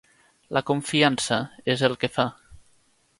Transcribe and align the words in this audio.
La 0.57 0.61
confiança 0.69 1.39
és 1.73 1.83
el 1.91 1.99
que 2.05 2.09
fa. 2.17 2.25